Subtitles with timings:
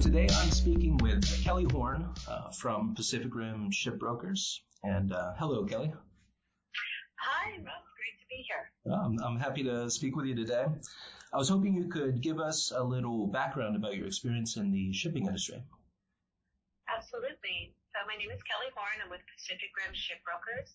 [0.00, 4.60] Today I'm speaking with Kelly Horn uh, from Pacific Rim Shipbrokers.
[4.84, 5.92] And uh, hello, Kelly.
[7.18, 7.50] Hi.
[7.50, 8.94] Great to be here.
[8.94, 10.66] Um, I'm happy to speak with you today.
[11.34, 14.92] I was hoping you could give us a little background about your experience in the
[14.92, 15.60] shipping industry.
[16.88, 17.74] Absolutely.
[17.90, 19.02] So my name is Kelly Horn.
[19.02, 20.70] I'm with Pacific Rim Shipbrokers.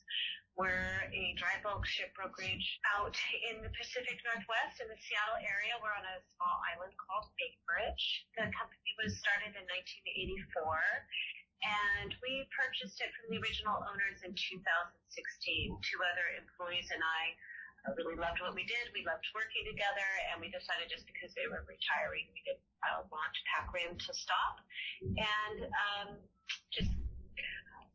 [0.53, 3.17] We're a dry bulk ship brokerage out
[3.49, 5.73] in the Pacific Northwest in the Seattle area.
[5.81, 8.05] We're on a small island called Bainbridge.
[8.37, 10.45] The company was started in 1984
[11.65, 14.93] and we purchased it from the original owners in 2016.
[15.81, 17.33] Two other employees and I
[17.97, 18.93] really loved what we did.
[18.93, 23.09] We loved working together and we decided just because they were retiring, we didn't uh,
[23.09, 24.61] want PacRim to stop.
[25.01, 26.09] And um,
[26.69, 26.93] just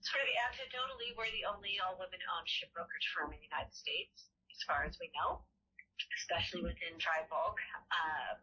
[0.08, 3.76] sort of anecdotally, we're the only all women owned ship brokerage firm in the United
[3.76, 5.44] States, as far as we know,
[6.24, 7.60] especially within dry bulk.
[7.92, 8.40] Um,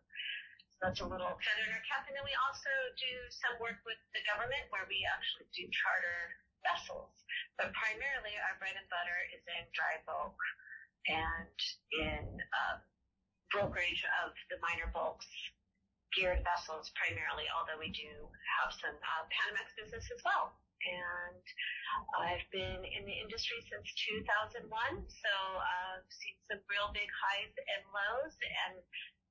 [0.78, 2.06] so that's a little feather in our cap.
[2.06, 2.70] And then we also
[3.02, 7.14] do some work with the government where we actually do charter vessels.
[7.58, 10.38] But primarily our bread and butter is in dry bulk
[11.10, 11.58] and
[11.98, 12.78] in uh,
[13.50, 15.30] brokerage of the minor bulks
[16.14, 18.12] geared vessels primarily, although we do
[18.62, 20.56] have some uh, Panamax business as well
[20.86, 21.42] and
[22.22, 23.86] I've been in the industry since
[24.24, 24.70] 2001.
[25.10, 28.34] So I've seen some real big highs and lows.
[28.38, 28.82] And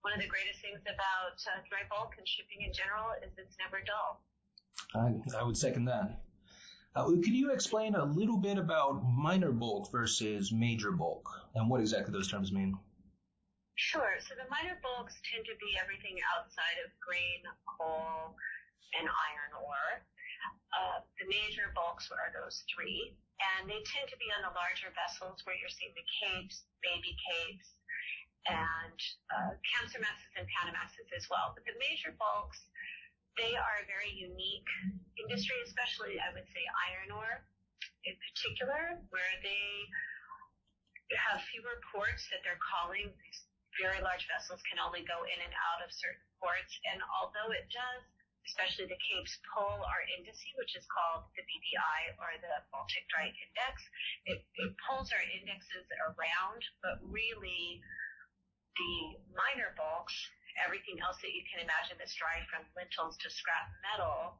[0.02, 3.56] one of the greatest things about uh, dry bulk and shipping in general is it's
[3.56, 4.20] never dull.
[4.94, 6.25] I, I would second that.
[6.94, 11.80] Uh, could you explain a little bit about minor bulk versus major bulk and what
[11.80, 12.78] exactly those terms mean?
[13.75, 14.14] Sure.
[14.22, 18.38] So the minor bulks tend to be everything outside of grain, coal,
[18.94, 20.06] and iron ore.
[20.75, 24.91] Uh, the major bulks are those three, and they tend to be on the larger
[24.95, 27.75] vessels where you're seeing the capes, baby capes,
[28.50, 28.98] and
[29.33, 31.56] uh, Kamsarmaxes and Panamaxes as well.
[31.56, 32.61] But the major bulks,
[33.41, 34.69] they are a very unique
[35.17, 37.47] industry, especially I would say iron ore
[38.04, 39.88] in particular, where they
[41.16, 43.09] have fewer ports that they're calling.
[43.09, 43.41] These
[43.81, 47.66] very large vessels can only go in and out of certain ports, and although it
[47.72, 48.04] does
[48.47, 53.32] especially the Capes pull our indice, which is called the BDI or the Baltic Dry
[53.32, 53.75] Index.
[54.28, 57.81] It, it pulls our indexes around, but really
[58.77, 58.94] the
[59.33, 60.15] minor bulks,
[60.60, 64.38] everything else that you can imagine that's dry from lintels to scrap metal,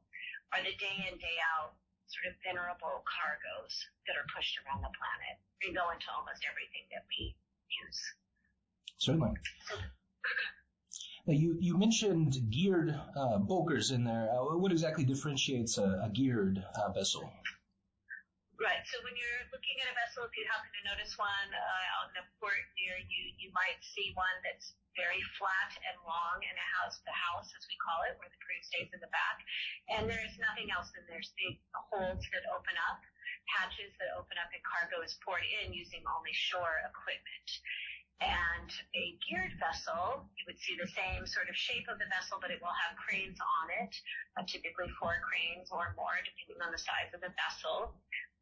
[0.53, 1.75] are the day in, day out
[2.07, 3.75] sort of venerable cargoes
[4.07, 5.41] that are pushed around the planet.
[5.65, 7.33] They go into almost everything that we
[7.83, 8.01] use.
[9.01, 9.35] Certainly.
[9.67, 9.75] So,
[11.33, 14.29] you, you mentioned geared uh, bulkers in there.
[14.29, 17.25] Uh, what exactly differentiates a, a geared uh, vessel?
[18.61, 18.85] Right.
[18.87, 21.51] So when you're looking at a vessel, if you happen to notice one
[21.97, 26.39] out in a port near you, you might see one that's very flat and long,
[26.39, 29.11] and it has the house, as we call it, where the crew stays in the
[29.11, 29.43] back.
[29.91, 33.03] And there's nothing else, and there's big holes that open up,
[33.51, 37.49] hatches that open up, and cargo is poured in using only shore equipment
[38.23, 42.39] and a geared vessel, you would see the same sort of shape of the vessel,
[42.39, 43.93] but it will have cranes on it,
[44.39, 47.95] uh, typically four cranes or more, depending on the size of the vessel.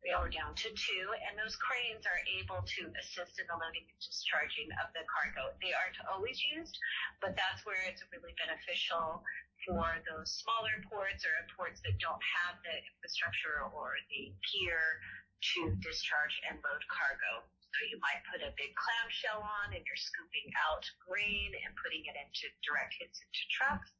[0.03, 3.87] We are down to two, and those cranes are able to assist in the loading
[3.87, 5.55] and discharging of the cargo.
[5.63, 6.75] They aren't always used,
[7.23, 9.23] but that's where it's really beneficial
[9.63, 14.99] for those smaller ports or ports that don't have the infrastructure or the gear
[15.43, 17.43] to discharge and load cargo.
[17.73, 22.05] So you might put a big clamshell on and you're scooping out grain and putting
[22.05, 23.91] it into direct hits into trucks,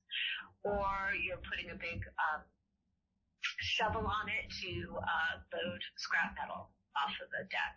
[0.63, 2.45] or you're putting a big um,
[3.65, 7.75] shovel on it to uh, load scrap metal off of the deck.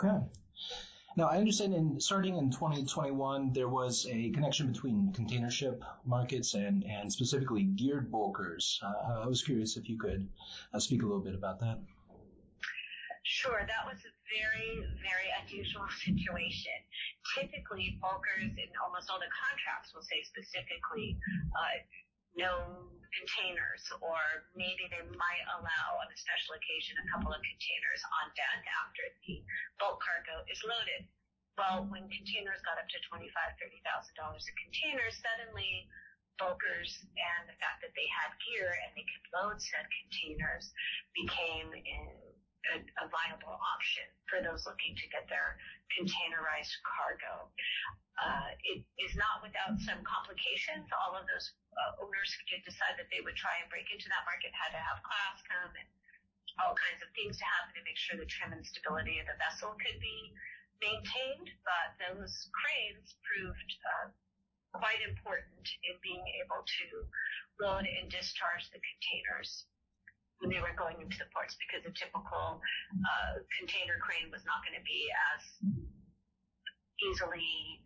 [0.00, 0.18] Okay.
[1.16, 6.54] Now, I understand in starting in 2021, there was a connection between container ship markets
[6.54, 8.80] and, and specifically geared bulkers.
[8.82, 10.26] Uh, I was curious if you could
[10.72, 11.78] uh, speak a little bit about that.
[13.32, 16.76] Sure, that was a very, very unusual situation.
[17.32, 21.16] Typically, bulkers in almost all the contracts will say specifically,
[21.56, 21.80] uh,
[22.36, 24.20] no containers, or
[24.52, 29.04] maybe they might allow on a special occasion a couple of containers on deck after
[29.24, 29.40] the
[29.80, 31.08] bulk cargo is loaded.
[31.56, 35.88] Well, when containers got up to twenty-five, thirty thousand dollars a container, suddenly
[36.36, 40.72] bulkers and the fact that they had gear and they could load said containers
[41.12, 42.31] became in
[42.70, 45.58] a, a viable option for those looking to get their
[45.90, 47.50] containerized cargo.
[48.20, 50.86] Uh, it is not without some complications.
[50.94, 54.06] All of those uh, owners who did decide that they would try and break into
[54.12, 55.88] that market had to have class come and
[56.60, 59.36] all kinds of things to happen to make sure the trim and stability of the
[59.40, 60.30] vessel could be
[60.78, 61.48] maintained.
[61.64, 64.12] But those cranes proved uh,
[64.76, 66.86] quite important in being able to
[67.60, 69.66] load and discharge the containers
[70.42, 74.58] when they were going into the ports because a typical uh, container crane was not
[74.66, 75.42] going to be as
[76.98, 77.78] easily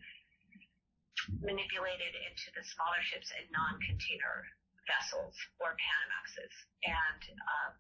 [1.45, 4.49] manipulated into the smaller ships and non-container
[4.89, 6.55] vessels or Panamaxes.
[6.89, 7.71] And uh,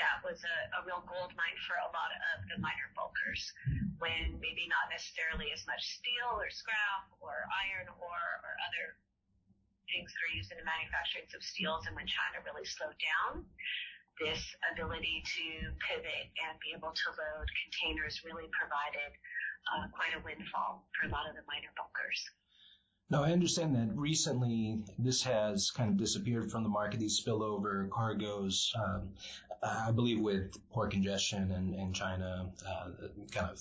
[0.00, 3.44] that was a, a real gold mine for a lot of the minor bulkers
[4.00, 8.96] when maybe not necessarily as much steel or scrap or iron ore or other
[9.90, 13.44] things that are used in the manufacturing of steels and when China really slowed down,
[14.20, 14.42] this
[14.72, 19.10] ability to pivot and be able to load containers really provided
[19.72, 22.20] uh, quite a windfall for a lot of the minor bulkers.
[23.10, 27.90] Now, I understand that recently this has kind of disappeared from the market, these spillover
[27.90, 29.10] cargoes, um,
[29.62, 32.88] I believe with port congestion and, and China uh,
[33.30, 33.60] kind of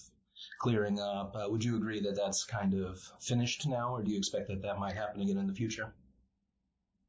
[0.60, 1.36] clearing up.
[1.36, 4.62] Uh, would you agree that that's kind of finished now, or do you expect that
[4.62, 5.94] that might happen again in the future?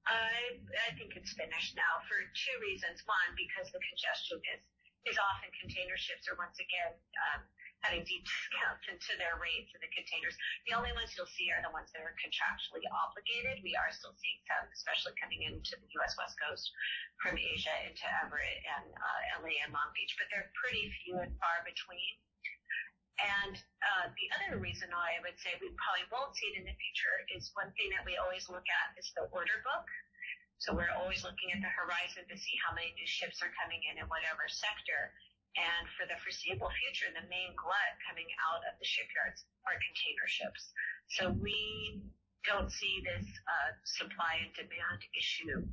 [0.07, 3.03] I, I think it's finished now for two reasons.
[3.07, 4.61] One, because the congestion is,
[5.07, 6.95] is often container ships are once again
[7.31, 7.43] um,
[7.83, 10.35] having deep discounts into their rates in the containers.
[10.71, 13.63] The only ones you'll see are the ones that are contractually obligated.
[13.63, 16.15] We are still seeing some, especially coming into the U.S.
[16.15, 16.71] West Coast
[17.19, 21.35] from Asia into Everett and uh, LA and Long Beach, but they're pretty few and
[21.43, 22.15] far between.
[23.21, 23.55] And
[23.85, 26.77] uh, the other reason why I would say we probably won't see it in the
[26.77, 29.87] future is one thing that we always look at is the order book.
[30.63, 33.83] So we're always looking at the horizon to see how many new ships are coming
[33.91, 35.11] in in whatever sector.
[35.59, 40.25] And for the foreseeable future, the main glut coming out of the shipyards are container
[40.31, 40.73] ships.
[41.19, 42.01] So we
[42.49, 45.67] don't see this uh, supply and demand issue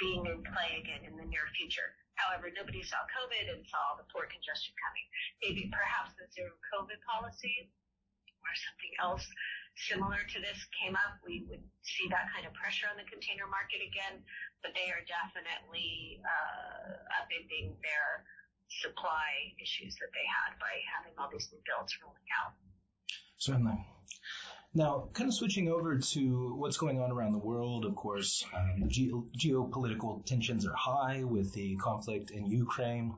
[0.00, 1.94] being in play again in the near future.
[2.20, 5.06] However, nobody saw COVID and saw the port congestion coming.
[5.42, 7.68] Maybe perhaps the zero COVID policy
[8.42, 9.26] or something else
[9.76, 13.48] similar to this came up, we would see that kind of pressure on the container
[13.48, 14.20] market again,
[14.60, 18.24] but they are definitely uh, upending their
[18.68, 22.52] supply issues that they had by having all these new builds rolling out.
[23.36, 23.80] Certainly.
[24.74, 28.88] Now, kind of switching over to what's going on around the world, of course, um,
[28.88, 33.14] ge- geopolitical tensions are high with the conflict in Ukraine.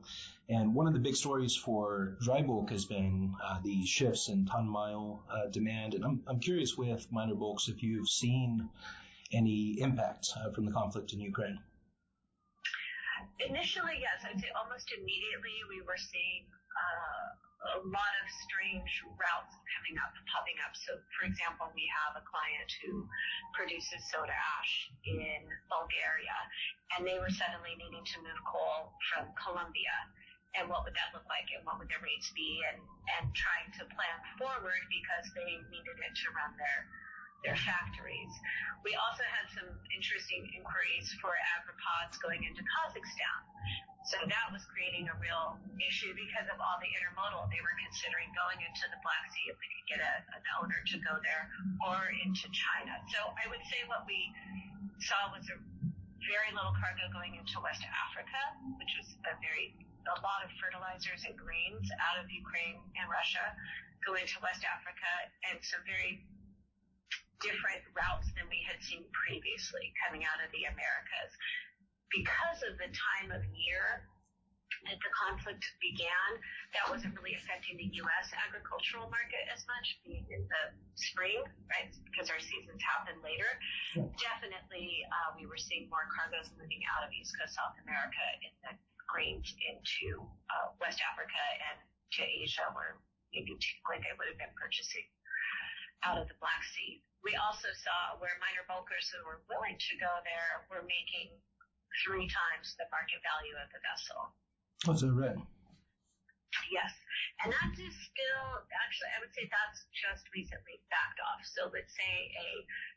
[0.49, 4.45] And one of the big stories for dry bulk has been uh, the shifts in
[4.45, 5.93] ton mile uh, demand.
[5.93, 8.69] And I'm, I'm curious with minor bulks if you've seen
[9.31, 11.59] any impact uh, from the conflict in Ukraine.
[13.39, 14.25] Initially, yes.
[14.29, 16.43] I'd say almost immediately we were seeing
[16.75, 20.73] uh, a lot of strange routes coming up, popping up.
[20.75, 23.07] So, for example, we have a client who
[23.55, 24.73] produces soda ash
[25.07, 25.41] in
[25.71, 26.37] Bulgaria,
[26.95, 29.95] and they were suddenly needing to move coal from Colombia.
[30.55, 32.79] And what would that look like, and what would their rates be, and
[33.19, 36.79] and trying to plan forward because they needed it to run their
[37.45, 38.33] their factories.
[38.81, 43.39] We also had some interesting inquiries for agriprods going into Kazakhstan.
[44.05, 47.49] So that was creating a real issue because of all the intermodal.
[47.49, 50.77] They were considering going into the Black Sea if we could get a, an owner
[50.77, 51.49] to go there
[51.89, 53.01] or into China.
[53.09, 54.29] So I would say what we
[55.01, 55.57] saw was a
[56.29, 58.41] very little cargo going into West Africa,
[58.77, 59.73] which was a very
[60.05, 63.41] a lot of fertilizers and grains out of Ukraine and Russia
[64.05, 65.09] going to West Africa
[65.49, 66.21] and some very
[67.45, 71.31] different routes than we had seen previously coming out of the Americas.
[72.09, 74.09] Because of the time of year
[74.89, 76.29] that the conflict began,
[76.77, 78.29] that wasn't really affecting the U.S.
[78.45, 81.89] agricultural market as much, being in the spring, right?
[82.05, 83.49] Because our seasons happen later.
[84.21, 88.53] Definitely, uh, we were seeing more cargoes moving out of East Coast South America in
[88.61, 88.73] the
[89.09, 90.21] grains into
[90.53, 91.41] uh, West Africa
[91.73, 91.77] and
[92.19, 93.01] to Asia, where
[93.33, 95.05] maybe typically they would have been purchasing
[96.05, 97.01] out of the Black Sea.
[97.25, 101.33] We also saw where minor bulkers who were willing to go there were making
[102.05, 104.21] three times the market value of the vessel.
[104.85, 105.41] What's that right?
[106.69, 106.93] Yes.
[107.41, 108.45] And that is still,
[108.77, 111.41] actually, I would say that's just recently backed off.
[111.43, 112.49] So let's say a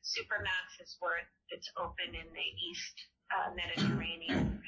[0.05, 2.97] Supramax is worth, it's open in the East
[3.33, 4.61] uh, Mediterranean,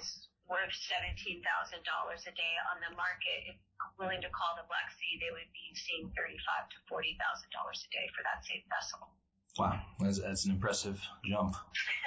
[0.00, 3.54] is worth $17,000 a day on the market.
[3.54, 3.56] If
[3.98, 7.84] willing to call the Black Sea, they would be seeing thirty-five to forty thousand dollars
[7.86, 9.02] a day for that same vessel.
[9.54, 11.54] Wow, that's, that's an impressive jump.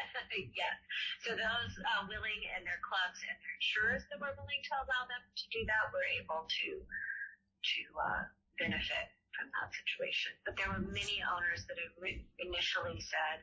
[0.59, 0.75] yes.
[1.23, 5.07] So those uh, willing and their clubs and their insurers that were willing to allow
[5.07, 8.23] them to do that were able to to uh,
[8.59, 10.35] benefit from that situation.
[10.43, 11.95] But there were many owners that have
[12.41, 13.37] initially said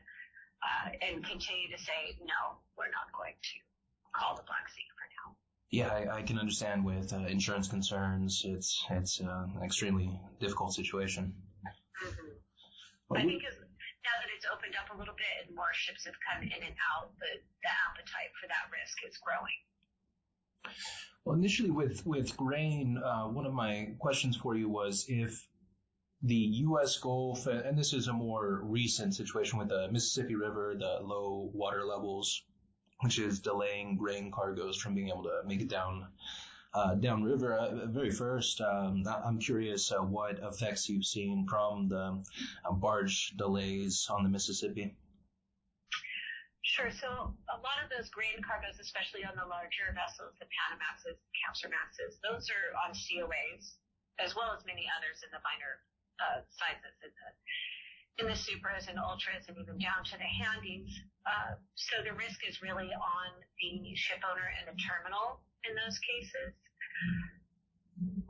[0.61, 3.55] uh, and continue to say, no, we're not going to
[4.15, 5.35] call the Black Sea for now.
[5.71, 8.43] Yeah, I, I can understand with uh, insurance concerns.
[8.45, 11.33] It's it's uh, an extremely difficult situation.
[11.65, 13.15] Mm-hmm.
[13.15, 16.15] I think as, now that it's opened up a little bit and more ships have
[16.25, 17.27] come in and out, the,
[17.63, 19.59] the appetite for that risk is growing.
[21.23, 25.45] Well, initially with with grain, uh, one of my questions for you was if
[26.21, 26.97] the U.S.
[26.97, 31.85] Gulf, and this is a more recent situation with the Mississippi River, the low water
[31.85, 32.43] levels,
[33.05, 36.07] which is delaying grain cargoes from being able to make it down
[36.73, 37.53] uh, downriver.
[37.53, 42.17] Uh, very first, um, I'm curious uh, what effects you've seen from the
[42.65, 44.97] uh, barge delays on the Mississippi.
[46.65, 46.89] Sure.
[46.89, 47.07] So
[47.53, 52.49] a lot of those grain cargoes, especially on the larger vessels, the Panamaxes, Kamsarmaxes, those
[52.49, 53.77] are on COAs,
[54.17, 55.77] as well as many others in the minor
[56.17, 57.31] uh, sizes in the
[58.17, 60.87] in the supras and ultras and even down to the handies.
[61.27, 63.29] Uh, so the risk is really on
[63.59, 66.55] the ship owner and the terminal in those cases.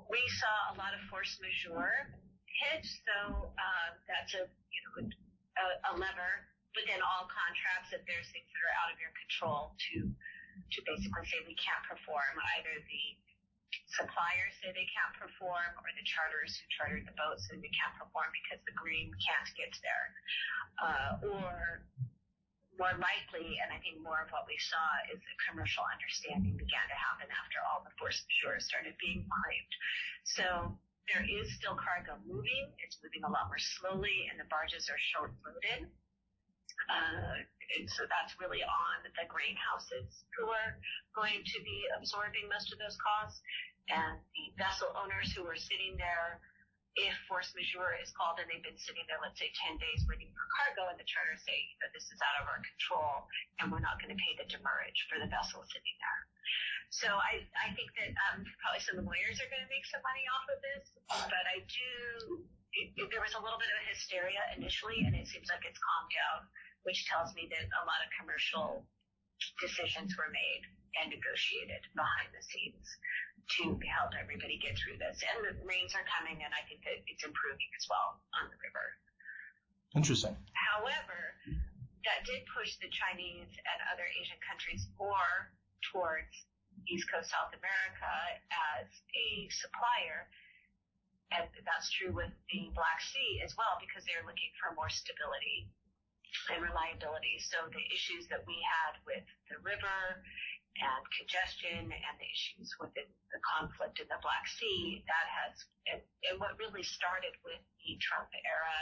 [0.09, 2.13] We saw a lot of force majeure
[2.49, 6.33] hit, so uh, that's a you know a, a lever
[6.77, 11.25] within all contracts if there's things that are out of your control to to basically
[11.27, 13.03] say we can't perform either the
[13.91, 17.95] suppliers say they can't perform or the charters who chartered the boats say they can't
[17.99, 20.07] perform because the green can't get there.
[20.75, 21.85] Uh, or
[22.75, 26.83] more likely, and I think more of what we saw is a commercial understanding began
[26.91, 29.73] to happen after all the force majeure started being claimed.
[30.27, 30.45] So
[31.07, 32.75] there is still cargo moving.
[32.83, 35.87] It's moving a lot more slowly and the barges are short loaded.
[36.89, 37.41] Uh,
[37.77, 40.77] and so that's really on the grain houses who are
[41.17, 43.41] going to be absorbing most of those costs
[43.89, 46.41] and the vessel owners who are sitting there
[46.95, 50.31] if force majeure is called and they've been sitting there, let's say 10 days waiting
[50.31, 53.27] for cargo and the charter say, you know, this is out of our control
[53.59, 56.21] and we're not going to pay the demurrage for the vessel sitting there.
[56.95, 60.23] So I, I think that um, probably some lawyers are going to make some money
[60.31, 60.85] off of this,
[61.27, 65.27] but I do, it, it, there was a little bit of hysteria initially and it
[65.27, 66.39] seems like it's calmed down,
[66.83, 68.83] which tells me that a lot of commercial
[69.59, 70.63] decisions were made
[70.99, 72.87] and negotiated behind the scenes
[73.59, 75.19] to help everybody get through this.
[75.21, 78.57] And the rains are coming, and I think that it's improving as well on the
[78.63, 78.85] river.
[79.93, 80.33] Interesting.
[80.55, 81.35] However,
[82.07, 85.51] that did push the Chinese and other Asian countries more
[85.91, 86.31] towards
[86.87, 88.13] East Coast South America
[88.79, 90.27] as a supplier.
[91.33, 95.69] And that's true with the Black Sea as well because they're looking for more stability
[96.53, 97.41] and reliability.
[97.41, 100.21] So the issues that we had with the river
[100.75, 105.55] and congestion and the issues within the conflict in the Black Sea, that has,
[105.87, 108.79] and, and what really started with the Trump era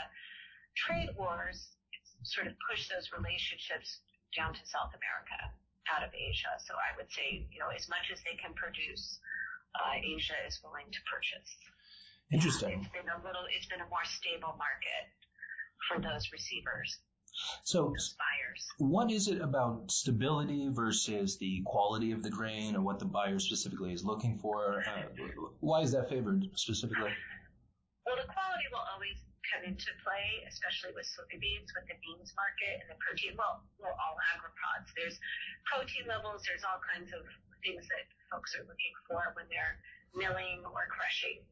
[0.74, 1.78] trade wars,
[2.26, 4.02] sort of pushed those relationships
[4.34, 5.38] down to South America
[5.92, 6.50] out of Asia.
[6.66, 9.20] So I would say, you know, as much as they can produce,
[9.78, 11.46] uh, Asia is willing to purchase.
[12.32, 12.80] Interesting.
[12.80, 15.04] It's been a little, it's been a more stable market
[15.88, 16.98] for those receivers.
[17.64, 17.92] So,
[18.78, 23.38] what is it about stability versus the quality of the grain, or what the buyer
[23.38, 24.84] specifically is looking for?
[24.86, 25.10] Uh,
[25.60, 27.10] why is that favored specifically?
[28.06, 29.18] Well, the quality will always
[29.50, 33.34] come into play, especially with soybeans, with the beans market and the protein.
[33.34, 34.94] Well, well, all agriprods.
[34.94, 35.18] There's
[35.66, 36.46] protein levels.
[36.46, 37.26] There's all kinds of
[37.66, 39.76] things that folks are looking for when they're
[40.14, 41.42] milling or crushing.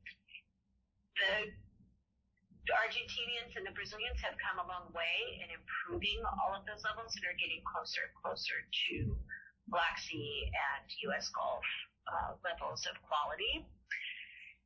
[1.16, 6.86] The Argentinians and the Brazilians have come a long way in improving all of those
[6.86, 9.18] levels and are getting closer and closer to
[9.66, 11.28] Black Sea and U.S.
[11.34, 11.66] Gulf
[12.06, 13.66] uh, levels of quality.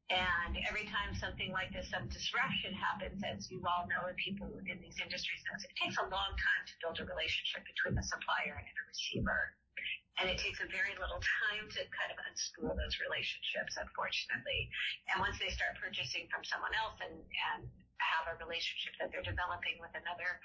[0.07, 4.47] And every time something like this, some disruption happens, as you all know, and people
[4.71, 8.07] in these industries know, it takes a long time to build a relationship between the
[8.07, 9.57] supplier and the receiver.
[10.17, 14.73] And it takes a very little time to kind of unspool those relationships, unfortunately.
[15.13, 17.69] And once they start purchasing from someone else and, and
[18.01, 20.41] have a relationship that they're developing with another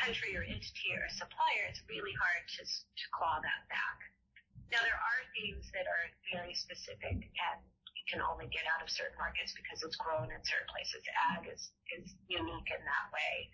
[0.00, 3.98] country or entity or supplier, it's really hard to, to claw that back.
[4.72, 7.58] Now there are things that are very specific and
[7.92, 11.04] you can only get out of certain markets because it's grown in certain places.
[11.28, 13.48] Ag is, is unique in that way.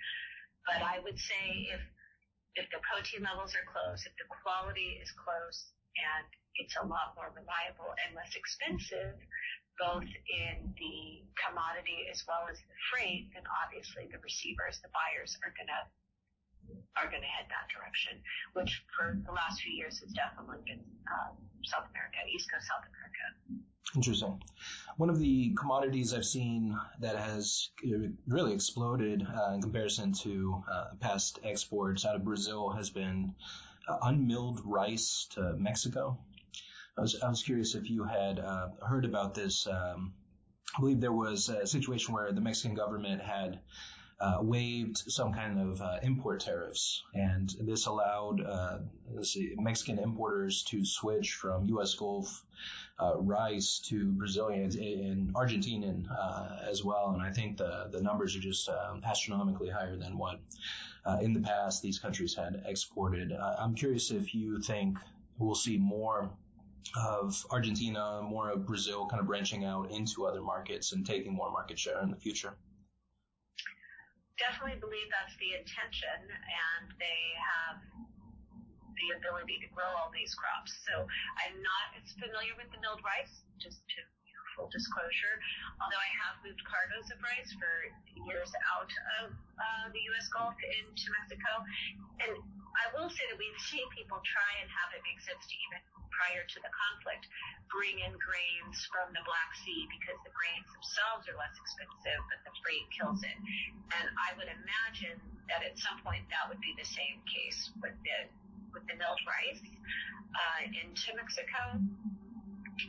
[0.66, 1.83] But I would say if,
[2.59, 6.26] if the protein levels are close, if the quality is close and
[6.59, 9.14] it's a lot more reliable and less expensive,
[9.78, 15.38] both in the commodity as well as the freight, then obviously the receivers, the buyers
[15.47, 15.83] are gonna
[17.00, 18.21] are gonna head that direction,
[18.52, 22.85] which for the last few years has definitely been um, South America, East Coast South
[22.85, 23.25] America.
[23.94, 24.40] Interesting.
[24.97, 27.70] One of the commodities I've seen that has
[28.28, 33.35] really exploded uh, in comparison to uh, past exports out of Brazil has been
[33.88, 36.18] uh, unmilled rice to Mexico.
[36.97, 39.66] I was, I was curious if you had uh, heard about this.
[39.66, 40.12] Um,
[40.76, 43.59] I believe there was a situation where the Mexican government had
[44.21, 48.79] uh, waived some kind of uh, import tariffs, and this allowed uh,
[49.23, 51.95] see, Mexican importers to switch from U.S.
[51.95, 52.45] Gulf
[53.03, 57.12] uh, rice to Brazilian and Argentinian uh, as well.
[57.15, 60.41] And I think the the numbers are just um, astronomically higher than what
[61.23, 63.33] in the past these countries had exported.
[63.33, 64.99] I'm curious if you think
[65.39, 66.31] we'll see more
[66.95, 71.50] of Argentina, more of Brazil kind of branching out into other markets and taking more
[71.50, 72.55] market share in the future
[74.40, 77.76] definitely believe that's the intention, and they have
[78.97, 80.73] the ability to grow all these crops.
[80.88, 81.04] So
[81.44, 85.37] I'm not as familiar with the milled rice, just to you know, full disclosure.
[85.80, 87.73] Although I have moved cargoes of rice for
[88.28, 90.26] years out of uh, the U.S.
[90.32, 91.52] Gulf into Mexico,
[92.25, 92.35] and
[92.79, 95.81] I will say that we've seen people try and have it make sense to even
[96.15, 97.25] prior to the conflict
[97.73, 102.39] bring in grains from the Black Sea because the grains themselves are less expensive, but
[102.43, 103.39] the freight kills it.
[103.95, 107.95] And I would imagine that at some point that would be the same case with
[108.03, 108.31] the
[108.71, 109.62] with the milled rice
[110.35, 111.79] uh, into Mexico.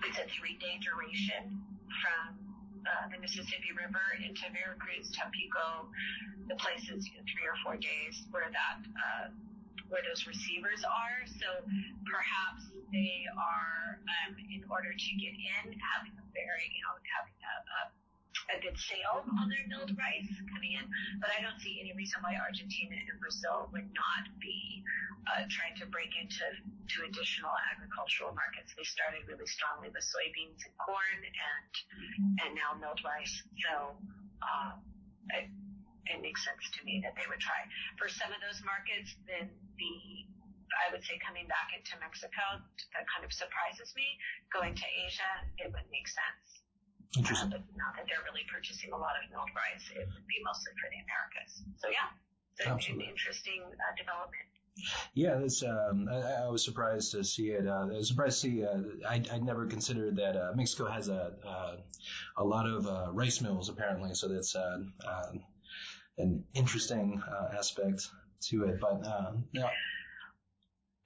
[0.06, 1.58] It's a three-day duration
[2.06, 2.38] from
[2.86, 5.90] uh, the Mississippi River into Veracruz, Tampico,
[6.48, 9.26] the places you know, three or four days where that uh,
[9.92, 11.28] where those receivers are.
[11.28, 11.48] So
[12.08, 17.36] perhaps they are, um, in order to get in, having a very, you know, having
[17.44, 17.80] a, a
[18.52, 20.84] a good sale on their milled rice coming in,
[21.24, 24.84] but I don't see any reason why Argentina and Brazil would not be
[25.32, 28.76] uh, trying to break into to additional agricultural markets.
[28.76, 31.72] They started really strongly with soybeans and corn, and
[32.44, 33.36] and now milled rice.
[33.64, 33.96] So
[34.44, 34.76] uh,
[35.38, 35.48] it,
[36.12, 37.63] it makes sense to me that they would try
[37.96, 39.15] for some of those markets.
[39.25, 39.50] Then
[39.80, 39.96] the
[40.72, 42.63] I would say coming back into Mexico,
[42.96, 44.08] that kind of surprises me.
[44.56, 46.63] Going to Asia, it would make sense.
[47.20, 47.51] Interesting.
[47.51, 49.84] Uh, not that they're really purchasing a lot of milled rice.
[49.91, 51.51] It would be mostly for the Americas.
[51.84, 52.08] So yeah,
[52.56, 54.48] it's an interesting uh, development.
[55.13, 57.68] Yeah, this um, I, I, was surprised to see it.
[57.68, 58.64] Uh, I was surprised to see.
[58.64, 61.75] Uh, I I never considered that uh, Mexico has a uh,
[62.38, 64.14] a lot of uh, rice mills apparently.
[64.14, 64.79] So that's uh,
[66.18, 67.22] an interesting
[67.58, 68.08] aspect
[68.50, 68.80] to it.
[68.80, 69.02] But
[69.54, 69.70] yeah.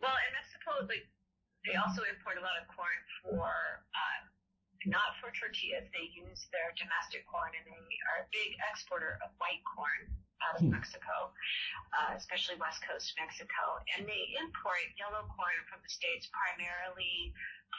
[0.01, 1.07] Well, and Mexico, like
[1.65, 3.49] they also import a lot of corn for
[4.85, 5.89] not for tortillas.
[5.91, 10.13] They use their domestic corn, and they are a big exporter of white corn
[10.45, 10.77] out of hmm.
[10.77, 11.33] Mexico,
[11.97, 13.81] uh, especially West Coast Mexico.
[13.97, 17.33] And they import yellow corn from the States primarily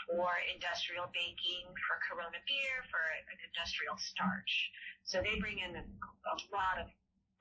[0.05, 4.53] for industrial baking, for Corona beer, for an industrial starch.
[5.07, 6.91] So they bring in a, a lot of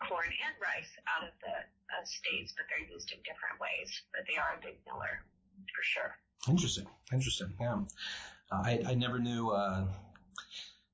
[0.04, 3.90] corn and rice out of the uh, States, but they're used in different ways.
[4.12, 5.24] But they are a big miller
[5.72, 6.12] for sure.
[6.48, 6.86] Interesting.
[7.14, 7.54] Interesting.
[7.60, 7.84] Yeah.
[8.52, 9.88] Uh, I, I never knew, uh,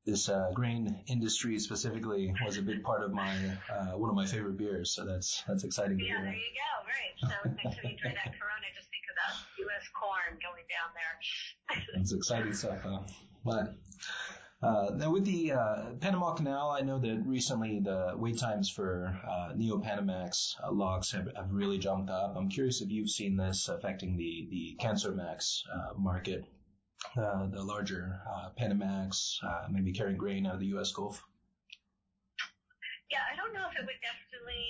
[0.06, 3.36] this uh, grain industry specifically was a big part of my
[3.72, 4.92] uh, one of my favorite beers.
[4.92, 6.26] So that's that's exciting to yeah, hear.
[6.26, 6.72] There you go.
[6.90, 7.14] Right.
[7.22, 9.86] So next time you try that Corona, just think of that U.S.
[9.94, 11.86] corn going down there.
[11.96, 12.80] that's exciting stuff.
[12.84, 13.00] Huh?
[13.46, 13.76] But
[14.62, 19.18] uh, now with the uh, Panama Canal, I know that recently the wait times for
[19.28, 22.36] uh, Neo Panamax uh, locks have, have really jumped up.
[22.38, 26.46] I'm curious if you've seen this affecting the the Kamsarmax uh, market
[27.18, 28.22] uh, the larger
[28.60, 30.92] Panamax, maybe carrying grain out of the U.S.
[30.92, 31.24] Gulf?
[33.10, 34.66] Yeah, I don't know if it would definitely.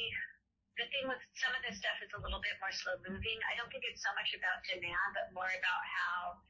[0.79, 3.37] The thing with some of this stuff is a little bit more slow moving.
[3.51, 6.41] I don't think it's so much about demand, but more about how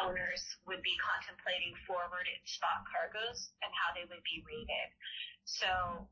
[0.00, 4.90] owners would be contemplating forward and spot cargoes and how they would be rated.
[5.44, 6.08] So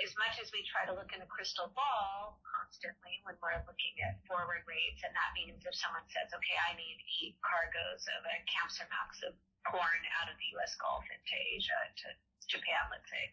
[0.00, 3.94] as much as we try to look in the crystal ball constantly when we're looking
[4.00, 8.22] at forward rates, and that means if someone says, okay, I need eight cargoes of
[8.24, 9.36] a Kamsarmax of
[9.68, 10.72] corn out of the U.S.
[10.80, 12.08] Gulf into Asia, to
[12.48, 13.24] Japan, let's say,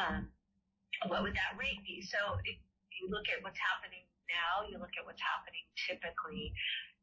[0.00, 0.20] um,
[1.12, 2.00] what would that rate be?
[2.00, 6.54] So you look at what's happening now, you look at what's happening typically,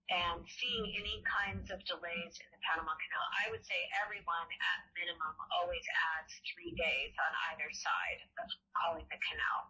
[0.08, 4.80] and seeing any kinds of delays in the Panama Canal, I would say everyone at
[4.96, 5.84] minimum always
[6.16, 9.62] adds three days on either side of calling the canal.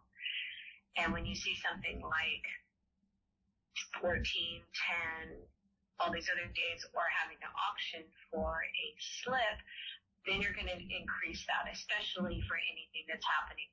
[1.02, 2.46] And when you see something like
[3.98, 5.42] 14, 10,
[5.98, 9.58] all these other days, or having to auction for a slip,
[10.30, 13.70] then you're going to increase that, especially for anything that's happening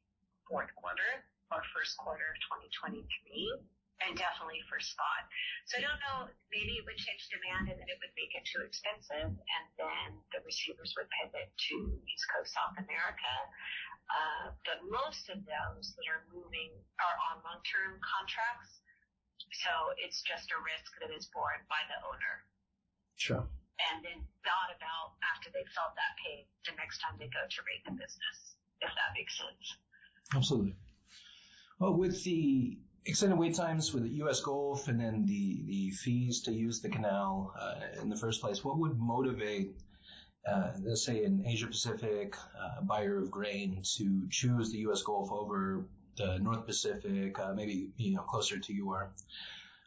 [0.49, 3.61] fourth quarter or first quarter of 2023
[4.05, 5.25] and definitely for spot.
[5.69, 8.45] So I don't know, maybe it would change demand and then it would make it
[8.45, 13.35] too expensive and then the receivers would pivot to East Coast South America.
[14.13, 18.85] Uh, but most of those that are moving are on long-term contracts.
[19.65, 22.35] So it's just a risk that is borne by the owner.
[23.17, 23.45] Sure.
[23.91, 27.59] And then thought about after they've felt that pain the next time they go to
[27.65, 28.37] rate the business,
[28.85, 29.67] if that makes sense.
[30.37, 30.77] Absolutely.
[31.79, 34.41] Well, with the extended wait times with the U.S.
[34.41, 38.65] Gulf and then the, the fees to use the canal uh, in the first place,
[38.65, 39.77] what would motivate,
[40.51, 45.03] uh, let's say, an Asia Pacific uh, buyer of grain to choose the U.S.
[45.03, 45.85] Gulf over
[46.17, 49.13] the North Pacific, uh, maybe you know closer to your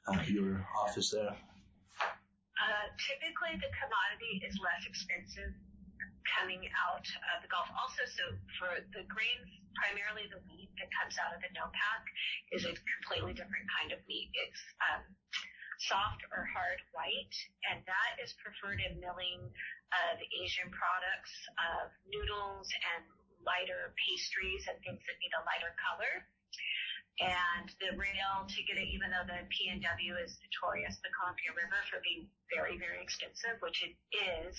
[0.08, 1.30] uh, your office there?
[1.30, 5.54] Uh, typically, the commodity is less expensive
[6.36, 7.70] coming out of the Gulf.
[7.78, 8.24] Also, so
[8.60, 12.04] for the grains, primarily the wheat that comes out of the NOPAC
[12.52, 14.30] is a completely different kind of wheat.
[14.34, 15.04] It's um,
[15.86, 17.36] soft or hard white,
[17.70, 19.42] and that is preferred in milling
[19.94, 21.34] of Asian products
[21.80, 23.06] of noodles and
[23.46, 26.26] lighter pastries and things that need a lighter color.
[27.18, 31.82] And the rail to get it, even though the PNW is notorious, the Columbia River,
[31.90, 34.54] for being very, very expensive, which it is,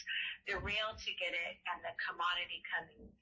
[0.51, 3.15] the rail to get it and the commodity coming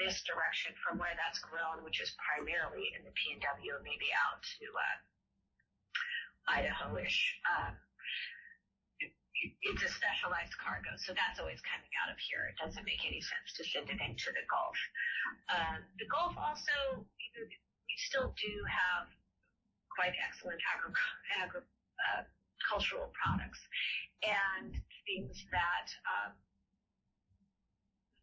[0.00, 4.40] this direction from where that's grown, which is primarily in the PNW, and maybe out
[4.40, 4.96] to uh,
[6.48, 7.20] Idaho-ish.
[7.48, 7.76] Um,
[9.42, 12.46] it's a specialized cargo, so that's always coming out of here.
[12.46, 14.78] It doesn't make any sense to send it into the Gulf.
[15.50, 17.02] Uh, the Gulf also,
[17.92, 19.04] we still do have
[19.92, 20.56] quite excellent
[21.36, 23.60] agricultural uh, products
[24.24, 24.72] and
[25.04, 26.32] things that um,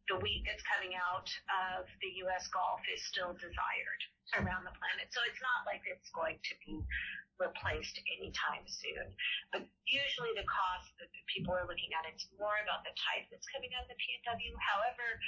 [0.10, 1.30] the wheat that's coming out
[1.78, 2.50] of the U.S.
[2.50, 4.02] Gulf is still desired
[4.42, 5.06] around the planet.
[5.14, 6.82] So it's not like it's going to be
[7.38, 9.06] replaced anytime soon.
[9.54, 13.46] But usually the cost that people are looking at, it's more about the type that's
[13.54, 14.50] coming out of the PNW.
[14.58, 15.22] However,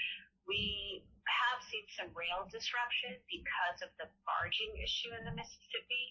[0.48, 6.06] we have seen some rail disruption because of the barging issue in the Mississippi,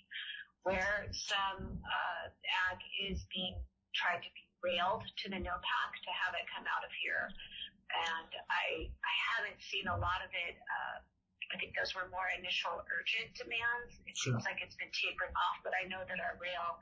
[0.63, 2.25] where some uh,
[2.71, 2.79] ag
[3.11, 3.57] is being
[3.97, 7.33] tried to be railed to the NOPAC to have it come out of here.
[7.91, 10.55] And I, I haven't seen a lot of it.
[10.55, 10.97] Uh,
[11.51, 13.99] I think those were more initial urgent demands.
[14.07, 14.39] It sure.
[14.39, 16.79] seems like it's been tapering off, but I know that our rail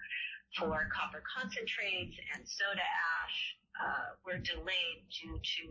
[0.56, 3.38] for copper concentrates and soda ash
[3.80, 5.64] uh, were delayed due to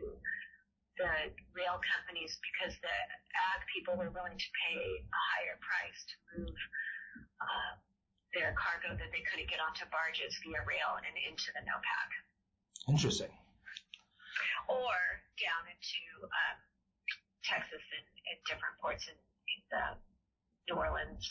[0.97, 2.97] the rail companies because the
[3.53, 6.57] ag people were willing to pay a higher price to move
[7.41, 7.73] uh,
[8.33, 12.09] their cargo that they couldn't get onto barges via rail and into the NOPAC.
[12.89, 13.33] Interesting.
[14.67, 14.97] Or
[15.39, 16.57] down into um,
[17.45, 19.85] Texas and, and different ports in, in the
[20.67, 21.23] New Orleans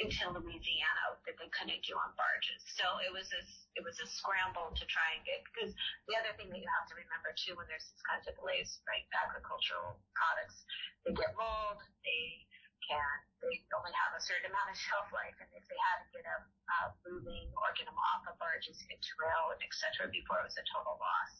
[0.00, 2.64] into Louisiana that they couldn't do on barges.
[2.64, 3.40] So it was a
[3.76, 5.70] it was a scramble to try and get because
[6.08, 8.80] the other thing that you have to remember too when there's these kinds of delays,
[8.88, 9.04] right?
[9.12, 10.64] Agricultural products
[11.04, 12.48] they get mold, they
[12.84, 13.12] can
[13.44, 16.24] they only have a certain amount of shelf life, and if they had to get
[16.24, 16.42] them
[16.80, 20.08] uh, moving or get them off of barges into rail and etc.
[20.12, 21.34] before it was a total loss.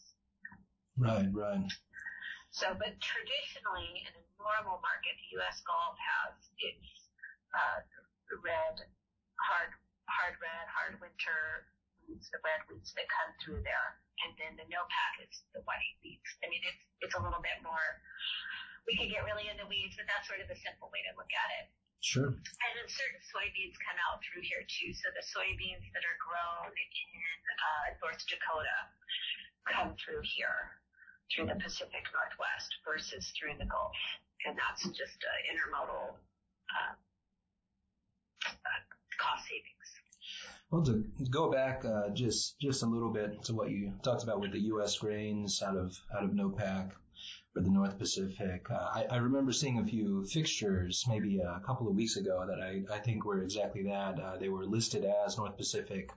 [1.01, 1.69] Right, right.
[2.53, 5.63] So, but traditionally in a normal market, the U.S.
[5.63, 6.89] Gulf has its
[7.55, 7.79] uh,
[8.39, 8.79] red,
[9.43, 9.71] hard,
[10.07, 11.67] hard red, hard winter
[12.07, 15.95] wheats, the red wheats that come through there, and then the NOPAC is the white
[16.03, 16.31] wheats.
[16.43, 17.87] I mean, it's it's a little bit more.
[18.87, 21.31] We could get really into weeds, but that's sort of a simple way to look
[21.31, 21.67] at it.
[22.01, 22.33] Sure.
[22.33, 24.97] And then certain soybeans come out through here too.
[24.97, 27.21] So the soybeans that are grown in
[27.61, 28.79] uh, North Dakota
[29.69, 30.81] come through here
[31.29, 33.95] through the Pacific Northwest versus through the Gulf.
[34.49, 36.17] And that's just uh, intermodal
[36.73, 36.93] uh,
[39.19, 39.67] cost savings.
[40.71, 44.41] Well, to go back uh, just just a little bit to what you talked about
[44.41, 44.99] with the U.S.
[44.99, 46.93] grains out of out of NOPAC
[47.53, 51.89] for the North Pacific, uh, I, I, remember seeing a few fixtures maybe a couple
[51.89, 54.21] of weeks ago that I, I think were exactly that.
[54.21, 56.11] Uh, they were listed as North Pacific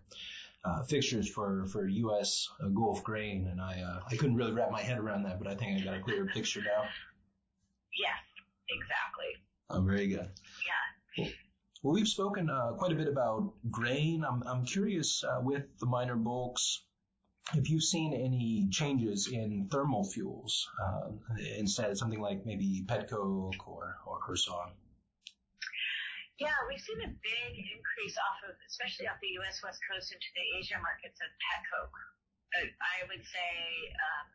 [0.64, 2.50] uh, fixtures for for U.S.
[2.64, 5.48] Uh, Gulf grain, and I uh, I couldn't really wrap my head around that, but
[5.48, 6.84] I think I got a clearer picture now.
[8.00, 8.22] Yes,
[8.70, 9.42] exactly.
[9.70, 10.30] Oh, very good.
[11.18, 11.30] Yeah.
[11.84, 14.24] Well, we've spoken uh, quite a bit about grain.
[14.24, 16.80] I'm I'm curious uh, with the minor bulks.
[17.52, 21.12] If you've seen any changes in thermal fuels uh,
[21.60, 24.72] instead, something like maybe petcoke or, or, or.
[26.40, 29.60] Yeah, we've seen a big increase off of, especially off the U.S.
[29.60, 32.00] West Coast into the Asia markets of pet coke.
[32.80, 33.52] I would say
[33.92, 34.28] um,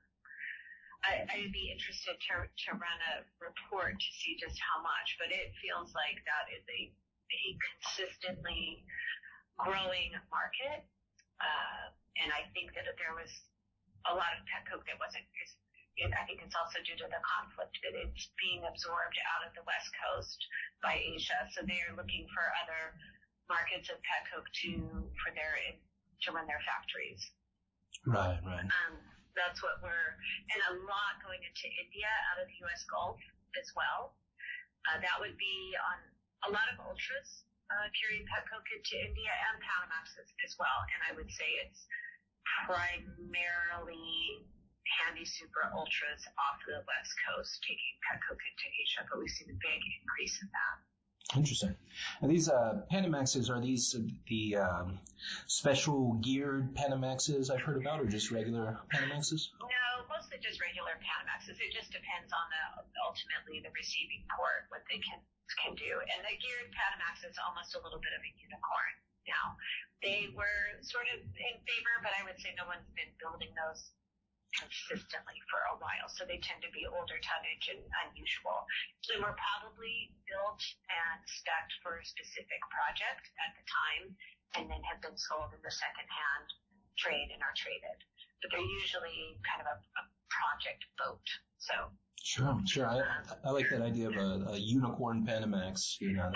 [1.00, 5.16] I, I would be interested to, to run a report to see just how much,
[5.16, 6.92] but it feels like that is a,
[7.28, 8.84] a consistently
[9.58, 10.84] growing market.
[11.38, 11.84] Uh,
[12.18, 13.30] and I think that there was
[14.10, 15.26] a lot of pet coke that wasn't
[15.98, 19.50] it, I think it's also due to the conflict that it's being absorbed out of
[19.58, 20.38] the West Coast
[20.78, 21.50] by Asia.
[21.50, 22.94] So they are looking for other
[23.50, 24.70] markets of pet coke to
[25.18, 27.18] for their to run their factories.
[28.06, 28.66] Right, right.
[28.86, 28.94] Um,
[29.34, 30.14] that's what we're
[30.54, 32.86] and a lot going into India out of the U.S.
[32.86, 33.18] Gulf
[33.58, 34.14] as well.
[34.86, 35.98] Uh, that would be on
[36.46, 40.78] a lot of ultras uh, carrying petcoke into India and Panamaxes as well.
[40.94, 41.82] And I would say it's
[42.64, 44.46] primarily
[45.02, 49.58] handy super ultras off the west coast taking petcoke into Asia, but we've seen a
[49.60, 50.76] big increase in that.
[51.36, 51.76] Interesting.
[52.22, 53.92] And these uh, Panamaxes are these
[54.28, 54.98] the um,
[55.46, 59.52] special geared Panamaxes I've heard about, or just regular Panamaxes?
[59.60, 61.60] No, mostly just regular Panamaxes.
[61.60, 62.64] It just depends on the
[63.04, 65.20] ultimately the receiving port what they can
[65.60, 65.92] can do.
[66.00, 68.94] And the geared Panamax is almost a little bit of a unicorn
[69.28, 69.56] now.
[70.00, 73.92] They were sort of in favor, but I would say no one's been building those
[74.56, 76.08] consistently for a while.
[76.08, 78.64] So they tend to be older tonnage and unusual.
[79.08, 84.04] They were probably built and stacked for a specific project at the time
[84.56, 86.46] and then have been sold in the secondhand
[86.96, 87.98] trade and are traded.
[88.40, 91.26] But they're usually kind of a, a project boat.
[91.60, 91.74] So
[92.24, 92.86] Sure, sure.
[92.86, 93.00] I,
[93.44, 95.96] I like that idea of a, a unicorn Panamax.
[96.00, 96.32] You know,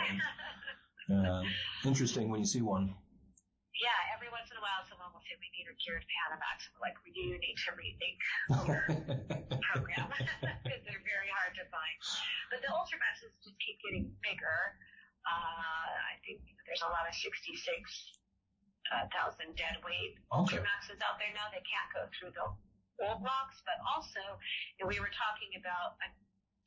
[1.12, 1.42] uh,
[1.84, 2.94] interesting when you see one
[3.82, 5.01] yeah, every once in a while someone
[5.42, 6.70] we need a geared Panamax.
[6.70, 8.18] I'm like, we do need to rethink
[8.62, 8.86] your
[9.74, 10.06] program
[10.62, 11.96] because they're very hard to find.
[12.54, 14.78] But the Ultramaxes just keep getting bigger.
[15.26, 17.42] Uh, I think there's a lot of 66
[18.94, 20.62] uh, thousand dead weight okay.
[20.62, 21.50] Ultramaxes out there now.
[21.50, 22.46] They can't go through the
[23.02, 24.22] old rocks, but also,
[24.78, 26.14] you know, we were talking about uh,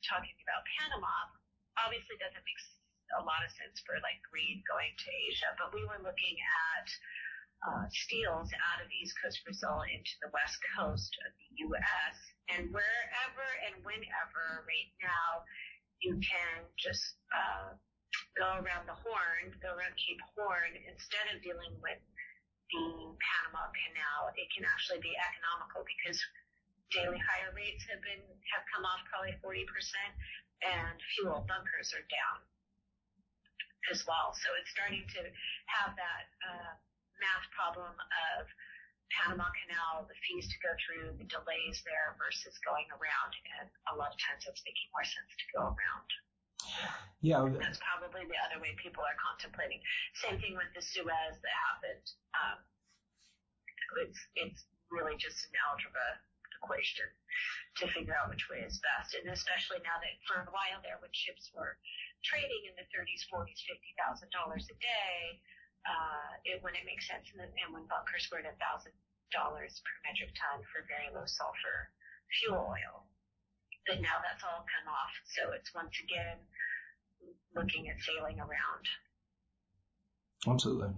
[0.04, 1.32] talking about Panama.
[1.80, 2.62] Obviously, doesn't make
[3.14, 6.36] a lot of sense for like greed going to Asia, but we were looking
[6.74, 6.88] at
[7.66, 12.16] uh, steels out of East Coast Brazil into the West Coast of the U.S.
[12.54, 15.42] and wherever and whenever right now
[15.98, 17.74] you can just uh,
[18.38, 21.98] go around the Horn, go around Cape Horn instead of dealing with
[22.70, 22.86] the
[23.18, 24.30] Panama Canal.
[24.38, 26.18] It can actually be economical because
[26.94, 28.22] daily hire rates have been
[28.54, 30.12] have come off probably 40 percent
[30.62, 32.38] and fuel bunkers are down
[33.90, 34.34] as well.
[34.34, 35.22] So it's starting to
[35.70, 36.72] have that uh,
[37.20, 37.94] math problem
[38.38, 38.46] of
[39.14, 43.94] Panama Canal, the fees to go through, the delays there versus going around, and a
[43.94, 46.08] lot of times it's making more sense to go around.
[47.22, 49.78] Yeah, that's probably the other way people are contemplating.
[50.18, 52.06] Same thing with the Suez that happened.
[52.34, 52.58] Um,
[54.02, 56.18] it's it's really just an algebra
[56.58, 57.06] equation
[57.78, 60.98] to figure out which way is best, and especially now that for a while there,
[60.98, 61.78] when ships were
[62.24, 65.38] trading in the 30s, 40s, fifty thousand dollars a day,
[65.86, 67.30] uh, it wouldn't make sense.
[67.32, 68.92] And, and when bunkers were at a thousand
[69.34, 71.90] dollars per metric ton for very low sulfur
[72.42, 73.06] fuel oil,
[73.86, 75.14] but now that's all come off.
[75.34, 76.38] So it's once again
[77.54, 78.84] looking at sailing around.
[80.46, 80.90] Absolutely.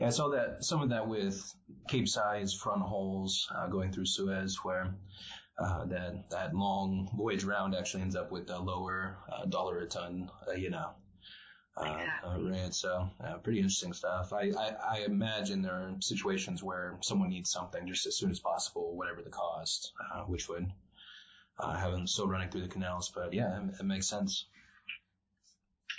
[0.00, 1.40] Yeah, I saw that some of that with
[1.88, 4.94] Capesize front hauls uh, going through Suez, where
[5.58, 9.86] uh, that that long voyage round actually ends up with a lower uh, dollar a
[9.86, 10.90] ton, uh, you know,
[11.76, 12.74] uh, uh, rate.
[12.74, 13.08] So
[13.42, 14.32] pretty interesting stuff.
[14.32, 18.40] I, I, I imagine there are situations where someone needs something just as soon as
[18.40, 20.70] possible, whatever the cost, uh, which would
[21.60, 23.10] have them still running through the canals.
[23.14, 24.46] But yeah, it, it makes sense.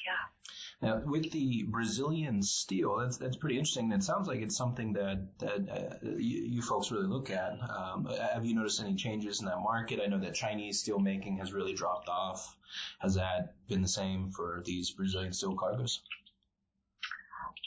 [0.05, 0.34] Yeah.
[0.81, 3.91] Now, with the Brazilian steel, that's that's pretty interesting.
[3.91, 7.53] It sounds like it's something that that uh, you, you, folks really look at.
[7.69, 10.01] Um, have you noticed any changes in that market?
[10.03, 12.57] I know that Chinese steel making has really dropped off.
[12.99, 16.01] Has that been the same for these Brazilian steel cargoes?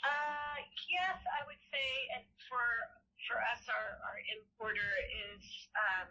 [0.05, 2.61] Uh, yes, I would say, and for
[3.25, 4.91] for us, our, our importer
[5.33, 5.45] is,
[5.77, 6.07] um,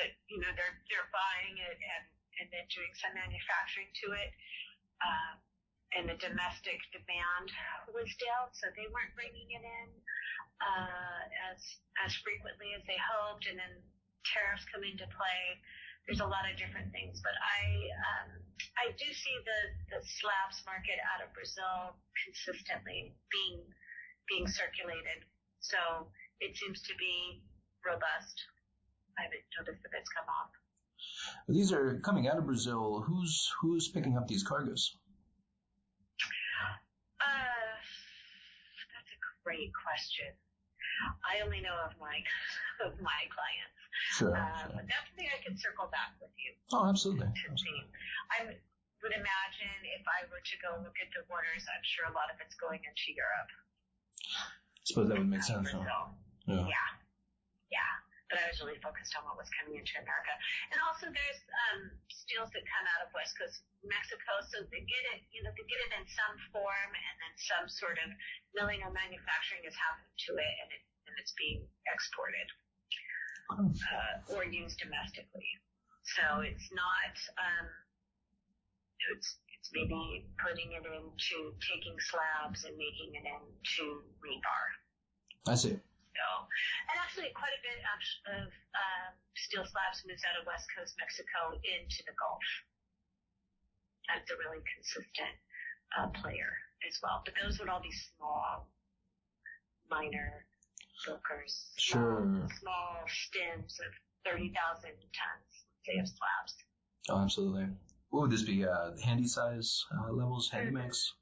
[0.00, 2.04] uh, you know, they're they're buying it and
[2.40, 4.32] and then doing some manufacturing to it.
[5.04, 5.47] Um,
[5.96, 7.48] and the domestic demand
[7.92, 9.88] was down, so they weren't bringing it in
[10.60, 11.22] uh,
[11.52, 11.60] as
[12.04, 13.74] as frequently as they hoped, and then
[14.26, 15.42] tariffs come into play.
[16.06, 18.28] There's a lot of different things, but I um,
[18.76, 19.60] I do see the
[19.96, 23.64] the slabs market out of Brazil consistently being
[24.28, 25.24] being circulated,
[25.60, 27.40] so it seems to be
[27.84, 28.36] robust.
[29.18, 30.52] I haven't noticed if it's come off.
[31.48, 33.02] These are coming out of Brazil.
[33.06, 34.96] Who's who's picking up these cargoes?
[39.48, 40.28] Great question.
[41.24, 42.20] I only know of my
[42.84, 43.80] of my clients.
[44.20, 44.84] Sure, uh, sure.
[44.84, 46.52] That's something I can circle back with you.
[46.76, 47.32] Oh, absolutely.
[47.56, 47.80] See.
[48.28, 52.14] I would imagine if I were to go look at the orders, I'm sure a
[52.14, 53.50] lot of it's going into Europe.
[54.36, 55.72] I suppose that would make sense.
[55.72, 55.80] Huh?
[56.44, 56.68] Yeah.
[56.68, 56.88] yeah.
[57.72, 57.92] Yeah.
[58.28, 60.32] But I was really focused on what was coming into America.
[60.68, 65.04] And also there's um, steels that come out of West Coast Mexico, so they get
[65.16, 68.08] it, you know, they get it in some form, and then some sort of
[68.52, 72.48] milling or manufacturing has happened to it, and it and it's being exported
[73.50, 75.48] uh, or used domestically.
[76.04, 77.14] So it's not.
[77.40, 77.66] Um,
[79.16, 84.64] it's it's maybe putting it into taking slabs and making it into rebar.
[85.48, 85.76] I see.
[86.18, 91.54] And actually quite a bit of um, steel slabs moves out of West Coast Mexico
[91.62, 92.44] into the Gulf.
[94.08, 95.36] That's a really consistent
[95.94, 96.52] uh, player
[96.86, 97.22] as well.
[97.24, 98.68] But those would all be small,
[99.90, 100.44] minor
[101.06, 101.76] bulkers.
[101.76, 102.24] Sure.
[102.24, 103.92] Small, small stems of
[104.24, 105.52] 30,000 tons,
[105.84, 106.54] say, of slabs.
[107.08, 107.68] Oh, absolutely.
[108.10, 108.64] What would this be?
[108.64, 111.12] Uh, handy size uh, levels, Handymax?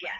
[0.00, 0.12] Yes.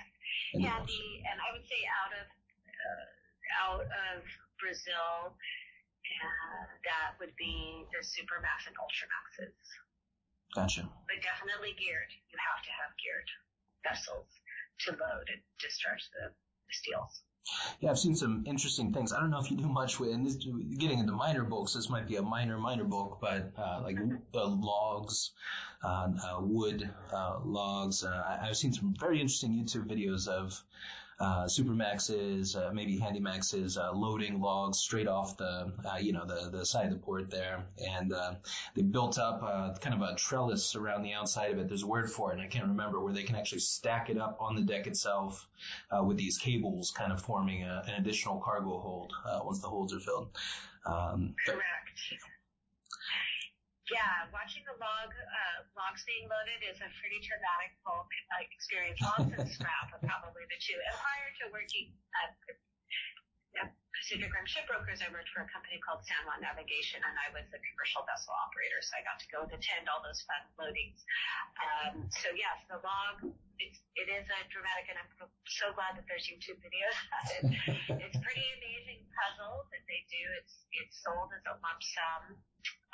[0.53, 1.31] Handy Handy, mix.
[1.33, 3.14] and I would say out of uh,
[3.59, 4.23] out of
[4.61, 9.57] Brazil, uh, that would be the Supermax and Ultramaxes.
[10.55, 10.87] Gotcha.
[11.11, 12.11] But definitely geared.
[12.31, 13.31] You have to have geared
[13.83, 14.29] vessels
[14.87, 17.23] to load and discharge the, the steels.
[17.81, 19.13] Yeah, I've seen some interesting things.
[19.13, 21.91] I don't know if you do much with, and this, getting into minor bulks, this
[21.91, 23.99] might be a minor, minor bulk, but uh, like
[24.35, 25.33] uh, logs,
[25.83, 28.03] uh, uh, wood uh, logs.
[28.03, 30.59] Uh, I've seen some very interesting YouTube videos of
[31.21, 36.51] uh, Supermaxes, uh, maybe Handymaxes, uh, loading logs straight off the, uh, you know, the,
[36.51, 37.65] the side of the port there.
[37.79, 38.35] And, uh,
[38.75, 41.69] they built up, kind of a trellis around the outside of it.
[41.69, 44.19] There's a word for it, and I can't remember, where they can actually stack it
[44.19, 45.47] up on the deck itself,
[46.03, 49.13] with these cables kind of forming a, an additional cargo hold,
[49.45, 50.29] once the holds are filled.
[50.87, 51.63] Um, Correct.
[53.93, 58.97] Yeah, watching the log uh, logs being loaded is a pretty traumatic bulk uh, experience.
[59.05, 60.77] Logs and scrap are probably the two.
[60.77, 61.93] And prior to working
[62.25, 62.33] at
[64.05, 67.49] Pacific Rim Shipbrokers, I worked for a company called San Juan Navigation, and I was
[67.49, 71.01] the commercial vessel operator, so I got to go and attend all those fun loadings.
[71.57, 75.09] Um, so yes, the log it's, it is a dramatic, and I'm
[75.49, 76.97] so glad that there's YouTube videos.
[78.05, 80.21] it's pretty amazing puzzle that they do.
[80.37, 82.37] It's it's sold as a lump sum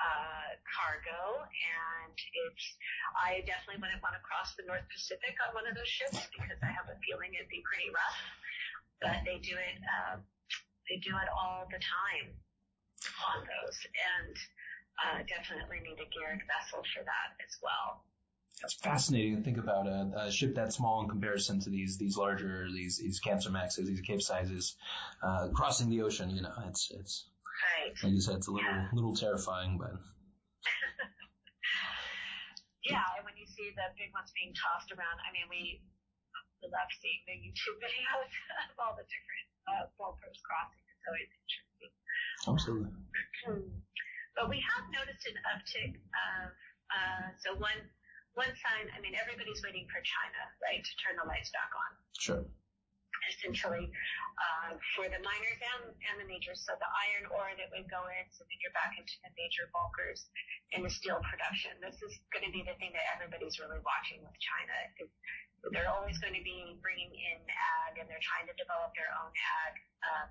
[0.01, 2.65] uh, cargo, and it's.
[3.13, 6.57] I definitely wouldn't want to cross the North Pacific on one of those ships because
[6.65, 8.21] I have a feeling it'd be pretty rough.
[9.05, 9.77] But they do it.
[9.85, 10.21] Uh,
[10.89, 12.33] they do it all the time
[13.29, 14.35] on those, and
[15.01, 18.05] uh, definitely need a geared vessel for that as well.
[18.63, 22.17] It's fascinating to think about a, a ship that small in comparison to these these
[22.17, 24.75] larger these these Kamsarmaxes, these capesizes,
[25.23, 26.29] uh, crossing the ocean.
[26.31, 27.25] You know, it's it's
[27.61, 27.93] Right.
[28.03, 29.93] like you said, it's a little little terrifying, but
[32.85, 35.85] Yeah, and when you see the big ones being tossed around, I mean, we
[36.65, 38.33] we love seeing the YouTube videos
[38.73, 40.81] of all the different uh, bulkers crossing.
[40.89, 41.93] It's always interesting.
[42.49, 42.93] absolutely.
[44.37, 46.53] but we have noticed an uptick of
[46.89, 47.85] uh, so one
[48.33, 48.89] one sign.
[48.97, 51.91] I mean, everybody's waiting for China, right, to turn the lights back on.
[52.17, 52.43] Sure.
[53.29, 53.93] Essentially
[54.41, 56.65] uh, for the miners and, and the majors.
[56.65, 59.69] So the iron ore that would go in, so then you're back into the major
[59.75, 60.29] bulkers
[60.73, 61.77] in the steel production.
[61.85, 64.75] This is going to be the thing that everybody's really watching with China.
[65.03, 65.11] Is
[65.69, 69.29] they're always going to be bringing in ag, and they're trying to develop their own
[69.29, 69.75] ag.
[70.01, 70.29] Um,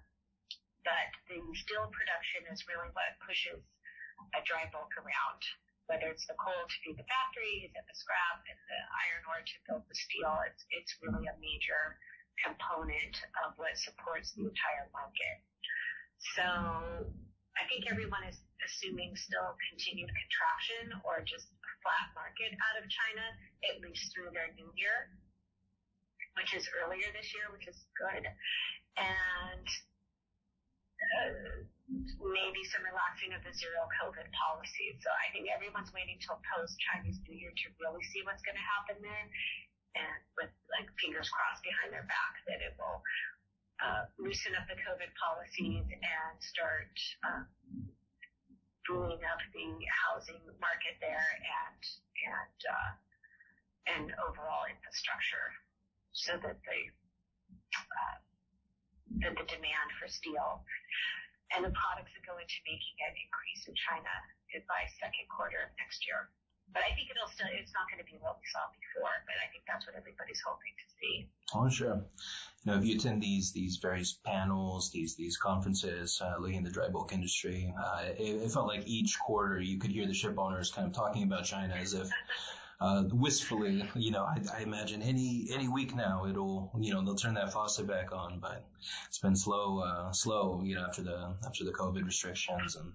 [0.82, 3.62] but the steel production is really what pushes
[4.34, 5.42] a dry bulk around.
[5.86, 9.42] Whether it's the coal to feed the factories and the scrap and the iron ore
[9.42, 11.98] to build the steel, it's it's really a major
[12.44, 15.38] component of what supports the entire market.
[16.36, 16.46] So
[17.56, 22.88] I think everyone is assuming still continued contraction or just a flat market out of
[22.88, 23.26] China,
[23.72, 25.12] at least through their new year,
[26.36, 28.24] which is earlier this year, which is good.
[29.00, 29.68] And
[31.00, 31.64] uh,
[32.20, 34.94] maybe some relaxing of the zero COVID policy.
[35.00, 38.60] So I think everyone's waiting till post Chinese New Year to really see what's going
[38.60, 39.28] to happen there
[39.96, 43.02] and with like fingers crossed behind their back that it will
[43.80, 47.48] uh, loosen up the COVID policies and start um,
[48.86, 51.82] booming up the housing market there and
[52.26, 52.92] and uh,
[53.90, 55.50] and overall infrastructure,
[56.12, 56.80] so that the
[57.74, 58.18] uh,
[59.26, 60.62] that the demand for steel
[61.56, 64.14] and the products that go into making it increase in China
[64.66, 66.30] by second quarter of next year.
[66.74, 69.36] But I think it'll still, it's not going to be what we saw before, but
[69.42, 71.30] I think that's what everybody's hoping to see.
[71.54, 72.06] Oh, sure.
[72.64, 76.64] You know, if you attend these these various panels, these these conferences, uh, looking at
[76.66, 80.14] the dry bulk industry, uh, it, it felt like each quarter you could hear the
[80.14, 82.10] ship owners kind of talking about China as if
[82.82, 83.90] uh, wistfully.
[83.96, 87.52] You know, I, I imagine any any week now it'll you know they'll turn that
[87.54, 88.64] faucet back on, but
[89.08, 90.62] it's been slow uh, slow.
[90.64, 92.94] You know, after the after the COVID restrictions and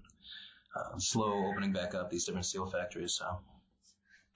[0.75, 3.13] uh, slow opening back up these different steel factories.
[3.13, 3.39] So.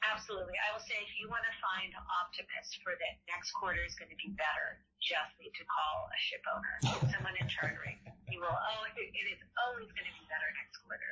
[0.06, 0.56] Absolutely.
[0.56, 1.92] I will say if you want to find
[2.24, 6.20] optimists for that next quarter is going to be better, just need to call a
[6.20, 6.76] ship owner,
[7.12, 8.00] someone in chartering.
[8.32, 11.12] You will, oh, it is always going to be better next quarter.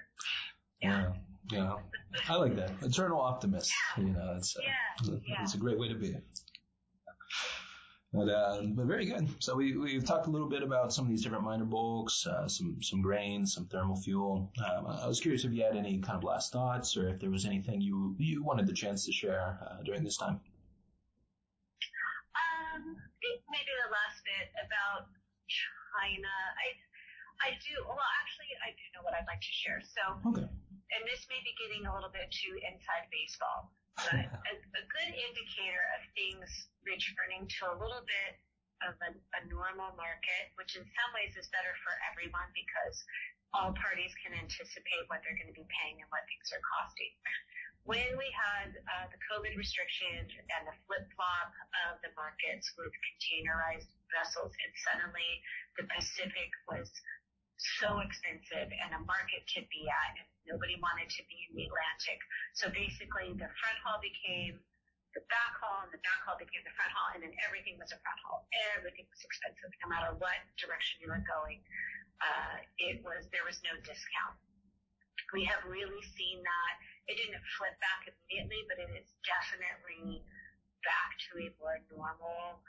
[0.80, 1.20] Yeah.
[1.52, 1.76] Yeah,
[2.28, 2.72] I like that.
[2.82, 3.72] Eternal optimist.
[3.98, 5.44] You know, it's uh, yeah, yeah.
[5.44, 6.14] it's a great way to be.
[8.14, 9.28] But, uh, but very good.
[9.40, 12.48] So we, we've talked a little bit about some of these different minor bulks, uh,
[12.48, 14.52] some, some grains, some thermal fuel.
[14.64, 17.30] Um, I was curious if you had any kind of last thoughts or if there
[17.30, 20.40] was anything you, you wanted the chance to share uh, during this time.
[22.32, 25.12] Um, I think maybe the last bit about
[25.52, 26.32] China.
[26.64, 26.80] I,
[27.44, 29.84] I do, well, actually, I do know what I'd like to share.
[29.84, 30.48] So, okay.
[30.48, 33.76] and this may be getting a little bit too inside baseball.
[33.98, 36.48] But a, a good indicator of things
[36.86, 38.38] returning to a little bit
[38.86, 42.96] of a, a normal market, which in some ways is better for everyone because
[43.56, 47.10] all parties can anticipate what they're going to be paying and what things are costing.
[47.88, 51.56] When we had uh, the COVID restrictions and the flip flop
[51.88, 55.30] of the markets with containerized vessels, and suddenly
[55.80, 56.92] the Pacific was
[57.80, 60.16] so expensive and a market to be at,
[60.48, 62.20] nobody wanted to be in the Atlantic.
[62.56, 64.58] So basically, the front haul became
[65.16, 67.90] the back haul, and the back haul became the front haul, and then everything was
[67.94, 68.46] a front haul.
[68.78, 71.64] Everything was expensive, no matter what direction you were going.
[72.22, 74.38] Uh, it was there was no discount.
[75.36, 76.74] We have really seen that.
[77.12, 80.24] It didn't flip back immediately, but it is definitely
[80.84, 82.64] back to a more normal,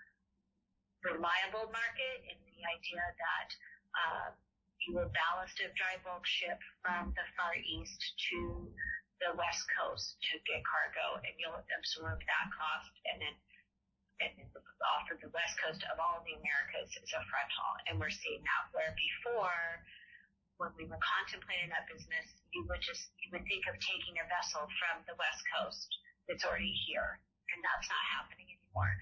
[1.07, 3.49] reliable market in the idea that
[3.95, 4.29] uh,
[4.89, 8.01] you will ballast a dry bulk ship from the Far East
[8.33, 8.73] to
[9.21, 13.37] the West Coast to get cargo, and you'll absorb that cost, and then
[14.25, 14.49] and then
[14.97, 18.11] off of the West Coast of all the Americas is a front haul, and we're
[18.11, 19.85] seeing that where before
[20.57, 22.27] when we were contemplating that business,
[22.57, 25.91] you would just you would think of taking a vessel from the West Coast
[26.25, 27.21] that's already here,
[27.53, 28.93] and that's not happening anymore.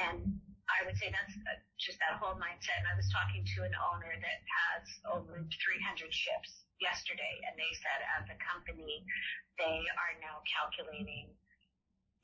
[0.00, 2.82] And I would say that's uh, just that whole mindset.
[2.82, 7.70] And I was talking to an owner that has over 300 ships yesterday, and they
[7.78, 9.06] said as a company,
[9.56, 11.30] they are now calculating,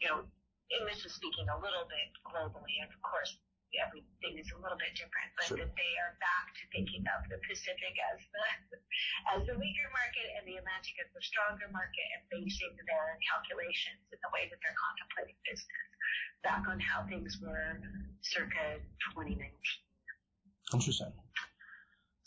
[0.03, 0.27] you know,
[0.73, 3.37] English is speaking a little bit globally, and of course,
[3.81, 5.59] everything is a little bit different, but sure.
[5.63, 8.47] that they are back to thinking of the Pacific as the
[9.37, 14.03] as the weaker market and the Atlantic as the stronger market, and basing their calculations
[14.13, 15.89] in the way that they're contemplating business
[16.43, 17.79] back on how things were
[18.21, 18.83] circa
[19.15, 19.47] 2019.
[20.75, 21.15] Interesting.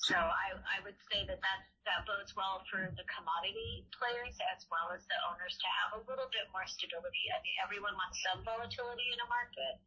[0.06, 4.62] So I, I would say that that, that bodes well for the commodity players as
[4.70, 7.26] well as the owners to have a little bit more stability.
[7.34, 9.82] I mean, everyone wants some volatility in a market,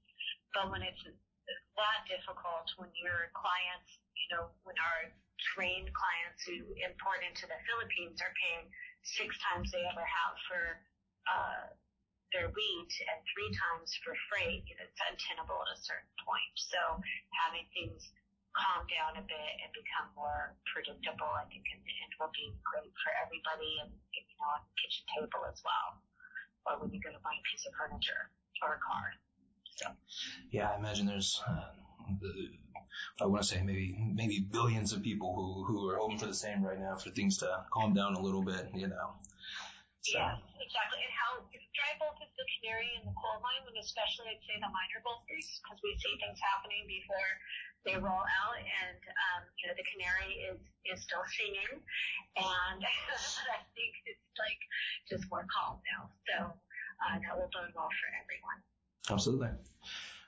[0.59, 1.07] but when it's
[1.77, 5.13] that difficult, when your clients, you know, when our
[5.55, 8.67] trained clients who import into the Philippines are paying
[9.07, 10.63] six times they ever have for
[11.31, 11.67] uh,
[12.35, 16.55] their wheat and three times for freight, you know, it's untenable at a certain point.
[16.59, 16.81] So
[17.33, 18.05] having things
[18.53, 22.53] calm down a bit and become more predictable, I think in the end will be
[22.67, 26.03] great for everybody and, you know, on the kitchen table as well.
[26.67, 28.29] Or when you go to buy a piece of furniture
[28.61, 29.15] or a car.
[30.51, 31.71] Yeah, I imagine there's, uh,
[33.21, 36.35] I want to say maybe maybe billions of people who who are hoping for the
[36.35, 39.19] same right now for things to calm down a little bit, you know.
[40.03, 40.19] So.
[40.19, 41.03] Yeah, exactly.
[41.03, 41.43] And how
[41.75, 45.03] dry bulk is the canary in the coal mine, and especially I'd say the minor
[45.03, 47.31] bulkers, because we see things happening before
[47.87, 51.83] they roll out, and um, you know the canary is is still singing,
[52.39, 52.81] and
[53.55, 54.61] I think it's like
[55.11, 56.11] just more calm now.
[56.27, 56.37] So
[57.03, 58.59] uh, that will bode well for everyone.
[59.11, 59.49] Absolutely.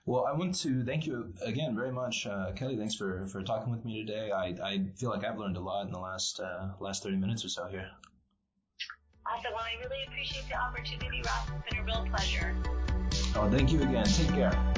[0.06, 2.76] Well, I want to thank you again very much, uh, Kelly.
[2.76, 4.30] Thanks for, for talking with me today.
[4.30, 7.44] I, I feel like I've learned a lot in the last uh, last 30 minutes
[7.44, 7.88] or so here.
[9.26, 9.52] Awesome.
[9.52, 11.48] Well, I really appreciate the opportunity, Ross.
[11.54, 12.56] It's been a real pleasure.
[13.36, 14.06] Oh, thank you again.
[14.06, 14.74] Take care.